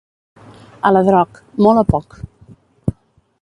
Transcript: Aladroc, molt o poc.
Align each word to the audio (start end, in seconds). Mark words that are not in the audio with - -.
Aladroc, 0.89 1.37
molt 1.67 1.83
o 1.83 1.85
poc. 1.93 2.17